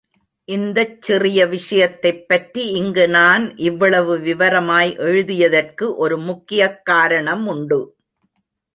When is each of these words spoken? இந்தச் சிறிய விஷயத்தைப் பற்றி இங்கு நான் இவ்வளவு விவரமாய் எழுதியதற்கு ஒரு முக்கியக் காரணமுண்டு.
இந்தச் 0.47 1.01
சிறிய 1.01 1.45
விஷயத்தைப் 1.47 2.27
பற்றி 2.27 2.71
இங்கு 2.71 3.07
நான் 3.07 3.57
இவ்வளவு 3.57 4.19
விவரமாய் 4.19 4.91
எழுதியதற்கு 4.99 5.95
ஒரு 5.95 6.17
முக்கியக் 6.19 6.81
காரணமுண்டு. 6.91 7.79